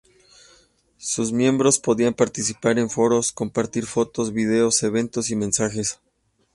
Sus 0.97 1.31
miembros 1.31 1.77
podían 1.77 2.15
participar 2.15 2.79
en 2.79 2.89
foros, 2.89 3.31
compartir 3.31 3.85
fotos, 3.85 4.33
videos, 4.33 4.81
eventos 4.81 5.29
y 5.29 5.35
mensajes. 5.35 5.99